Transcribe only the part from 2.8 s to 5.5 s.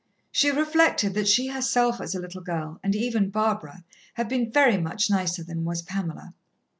and even Barbara, had been very much nicer